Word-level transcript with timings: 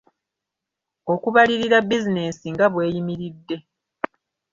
Okubalirira 1.13 1.77
bizinensi 1.89 2.45
nga 2.53 2.65
bw’eyimiridde. 2.71 3.55